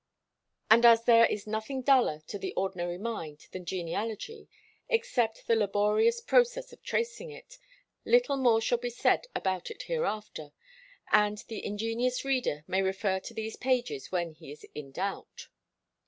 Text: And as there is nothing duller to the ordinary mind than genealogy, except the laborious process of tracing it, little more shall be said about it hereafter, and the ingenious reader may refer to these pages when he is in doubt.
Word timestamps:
And 0.71 0.83
as 0.83 1.03
there 1.03 1.27
is 1.27 1.45
nothing 1.45 1.83
duller 1.83 2.21
to 2.25 2.39
the 2.39 2.55
ordinary 2.55 2.97
mind 2.97 3.45
than 3.51 3.65
genealogy, 3.65 4.49
except 4.89 5.45
the 5.45 5.55
laborious 5.55 6.21
process 6.21 6.73
of 6.73 6.81
tracing 6.81 7.29
it, 7.29 7.59
little 8.03 8.35
more 8.37 8.61
shall 8.61 8.79
be 8.79 8.89
said 8.89 9.27
about 9.35 9.69
it 9.69 9.83
hereafter, 9.83 10.53
and 11.11 11.37
the 11.49 11.63
ingenious 11.63 12.25
reader 12.25 12.63
may 12.65 12.81
refer 12.81 13.19
to 13.19 13.35
these 13.35 13.55
pages 13.57 14.11
when 14.11 14.31
he 14.33 14.51
is 14.51 14.65
in 14.73 14.89
doubt. 14.91 15.49